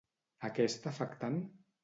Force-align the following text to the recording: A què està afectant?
A 0.47 0.51
què 0.55 0.65
està 0.71 0.93
afectant? 0.95 1.39